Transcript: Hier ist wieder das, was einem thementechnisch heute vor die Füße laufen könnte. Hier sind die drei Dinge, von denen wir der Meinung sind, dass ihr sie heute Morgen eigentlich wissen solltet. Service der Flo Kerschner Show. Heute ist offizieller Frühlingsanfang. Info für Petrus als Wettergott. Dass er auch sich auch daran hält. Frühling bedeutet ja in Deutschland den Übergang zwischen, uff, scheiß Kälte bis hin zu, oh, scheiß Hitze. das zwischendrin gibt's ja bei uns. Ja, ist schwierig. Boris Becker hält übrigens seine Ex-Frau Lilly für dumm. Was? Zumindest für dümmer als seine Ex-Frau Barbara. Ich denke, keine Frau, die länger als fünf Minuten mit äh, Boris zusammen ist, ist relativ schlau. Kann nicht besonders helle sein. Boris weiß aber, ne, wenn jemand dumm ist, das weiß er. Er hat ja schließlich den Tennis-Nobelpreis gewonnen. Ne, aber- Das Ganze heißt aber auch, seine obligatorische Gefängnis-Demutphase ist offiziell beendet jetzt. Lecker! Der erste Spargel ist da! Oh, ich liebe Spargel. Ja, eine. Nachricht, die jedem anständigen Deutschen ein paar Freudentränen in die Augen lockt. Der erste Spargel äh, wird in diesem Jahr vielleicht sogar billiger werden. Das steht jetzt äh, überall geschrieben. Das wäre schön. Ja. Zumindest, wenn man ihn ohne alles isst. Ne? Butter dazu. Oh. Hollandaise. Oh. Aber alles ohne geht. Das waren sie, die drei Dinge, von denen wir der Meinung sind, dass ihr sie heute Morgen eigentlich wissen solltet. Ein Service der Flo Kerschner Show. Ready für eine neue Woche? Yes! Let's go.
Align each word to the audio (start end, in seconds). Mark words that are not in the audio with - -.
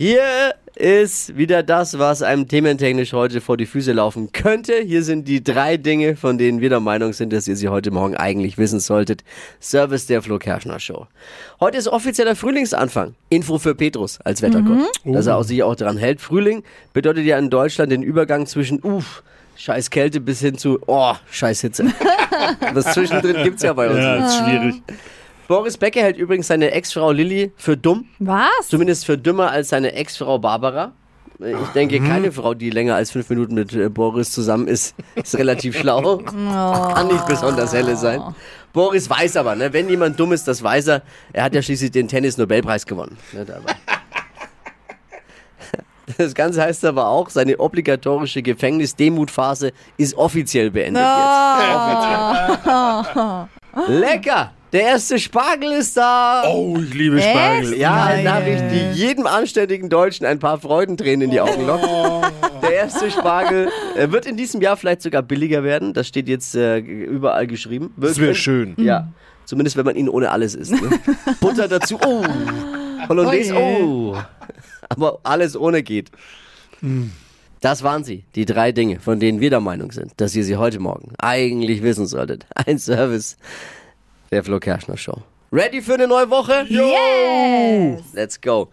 Hier 0.00 0.54
ist 0.76 1.36
wieder 1.36 1.64
das, 1.64 1.98
was 1.98 2.22
einem 2.22 2.46
thementechnisch 2.46 3.12
heute 3.12 3.40
vor 3.40 3.56
die 3.56 3.66
Füße 3.66 3.90
laufen 3.90 4.30
könnte. 4.30 4.74
Hier 4.74 5.02
sind 5.02 5.26
die 5.26 5.42
drei 5.42 5.76
Dinge, 5.76 6.14
von 6.14 6.38
denen 6.38 6.60
wir 6.60 6.68
der 6.68 6.78
Meinung 6.78 7.12
sind, 7.12 7.32
dass 7.32 7.48
ihr 7.48 7.56
sie 7.56 7.66
heute 7.66 7.90
Morgen 7.90 8.16
eigentlich 8.16 8.58
wissen 8.58 8.78
solltet. 8.78 9.24
Service 9.60 10.06
der 10.06 10.22
Flo 10.22 10.38
Kerschner 10.38 10.78
Show. 10.78 11.08
Heute 11.58 11.78
ist 11.78 11.88
offizieller 11.88 12.36
Frühlingsanfang. 12.36 13.16
Info 13.28 13.58
für 13.58 13.74
Petrus 13.74 14.20
als 14.20 14.40
Wettergott. 14.40 14.88
Dass 15.04 15.26
er 15.26 15.36
auch 15.36 15.42
sich 15.42 15.64
auch 15.64 15.74
daran 15.74 15.96
hält. 15.96 16.20
Frühling 16.20 16.62
bedeutet 16.92 17.24
ja 17.24 17.36
in 17.36 17.50
Deutschland 17.50 17.90
den 17.90 18.04
Übergang 18.04 18.46
zwischen, 18.46 18.80
uff, 18.80 19.24
scheiß 19.56 19.90
Kälte 19.90 20.20
bis 20.20 20.38
hin 20.38 20.56
zu, 20.56 20.78
oh, 20.86 21.14
scheiß 21.28 21.60
Hitze. 21.62 21.86
das 22.72 22.94
zwischendrin 22.94 23.42
gibt's 23.42 23.64
ja 23.64 23.72
bei 23.72 23.88
uns. 23.88 23.98
Ja, 23.98 24.24
ist 24.24 24.38
schwierig. 24.38 24.80
Boris 25.48 25.76
Becker 25.78 26.02
hält 26.02 26.16
übrigens 26.18 26.46
seine 26.48 26.70
Ex-Frau 26.72 27.10
Lilly 27.10 27.52
für 27.56 27.76
dumm. 27.76 28.04
Was? 28.18 28.68
Zumindest 28.68 29.06
für 29.06 29.16
dümmer 29.18 29.50
als 29.50 29.70
seine 29.70 29.92
Ex-Frau 29.94 30.38
Barbara. 30.38 30.92
Ich 31.40 31.68
denke, 31.68 32.00
keine 32.00 32.32
Frau, 32.32 32.52
die 32.52 32.68
länger 32.68 32.96
als 32.96 33.12
fünf 33.12 33.30
Minuten 33.30 33.54
mit 33.54 33.72
äh, 33.72 33.88
Boris 33.88 34.32
zusammen 34.32 34.66
ist, 34.66 34.94
ist 35.14 35.36
relativ 35.38 35.78
schlau. 35.78 36.18
Kann 36.18 37.06
nicht 37.06 37.24
besonders 37.26 37.72
helle 37.72 37.96
sein. 37.96 38.20
Boris 38.72 39.08
weiß 39.08 39.36
aber, 39.36 39.54
ne, 39.54 39.72
wenn 39.72 39.88
jemand 39.88 40.18
dumm 40.18 40.32
ist, 40.32 40.48
das 40.48 40.62
weiß 40.62 40.88
er. 40.88 41.02
Er 41.32 41.44
hat 41.44 41.54
ja 41.54 41.62
schließlich 41.62 41.92
den 41.92 42.08
Tennis-Nobelpreis 42.08 42.84
gewonnen. 42.86 43.16
Ne, 43.32 43.42
aber- 43.42 43.74
Das 46.16 46.34
Ganze 46.34 46.62
heißt 46.62 46.84
aber 46.86 47.06
auch, 47.08 47.28
seine 47.30 47.58
obligatorische 47.58 48.42
Gefängnis-Demutphase 48.42 49.72
ist 49.98 50.14
offiziell 50.16 50.70
beendet 50.70 51.04
jetzt. 51.04 52.64
Lecker! 53.88 54.52
Der 54.72 54.82
erste 54.82 55.18
Spargel 55.18 55.72
ist 55.72 55.96
da! 55.96 56.42
Oh, 56.46 56.78
ich 56.78 56.92
liebe 56.92 57.20
Spargel. 57.22 57.74
Ja, 57.78 58.04
eine. 58.04 58.22
Nachricht, 58.22 58.64
die 58.70 59.00
jedem 59.00 59.26
anständigen 59.26 59.88
Deutschen 59.88 60.26
ein 60.26 60.38
paar 60.38 60.58
Freudentränen 60.60 61.22
in 61.22 61.30
die 61.30 61.40
Augen 61.40 61.66
lockt. 61.66 61.88
Der 62.62 62.72
erste 62.72 63.10
Spargel 63.10 63.70
äh, 63.96 64.10
wird 64.10 64.26
in 64.26 64.36
diesem 64.36 64.60
Jahr 64.60 64.76
vielleicht 64.76 65.00
sogar 65.00 65.22
billiger 65.22 65.62
werden. 65.64 65.94
Das 65.94 66.06
steht 66.06 66.28
jetzt 66.28 66.54
äh, 66.54 66.78
überall 66.78 67.46
geschrieben. 67.46 67.94
Das 67.96 68.18
wäre 68.18 68.34
schön. 68.34 68.74
Ja. 68.76 69.08
Zumindest, 69.46 69.78
wenn 69.78 69.86
man 69.86 69.96
ihn 69.96 70.10
ohne 70.10 70.30
alles 70.30 70.54
isst. 70.54 70.72
Ne? 70.72 71.00
Butter 71.40 71.66
dazu. 71.66 71.98
Oh. 72.04 72.22
Hollandaise. 73.08 73.54
Oh. 73.54 74.18
Aber 74.90 75.20
alles 75.22 75.56
ohne 75.56 75.82
geht. 75.82 76.10
Das 77.60 77.82
waren 77.82 78.04
sie, 78.04 78.24
die 78.34 78.44
drei 78.44 78.72
Dinge, 78.72 79.00
von 79.00 79.18
denen 79.20 79.40
wir 79.40 79.50
der 79.50 79.60
Meinung 79.60 79.90
sind, 79.92 80.12
dass 80.18 80.34
ihr 80.36 80.44
sie 80.44 80.56
heute 80.56 80.78
Morgen 80.78 81.12
eigentlich 81.18 81.82
wissen 81.82 82.06
solltet. 82.06 82.46
Ein 82.54 82.78
Service 82.78 83.36
der 84.30 84.44
Flo 84.44 84.60
Kerschner 84.60 84.96
Show. 84.96 85.22
Ready 85.50 85.80
für 85.80 85.94
eine 85.94 86.06
neue 86.06 86.28
Woche? 86.28 86.66
Yes! 86.68 88.02
Let's 88.12 88.38
go. 88.40 88.66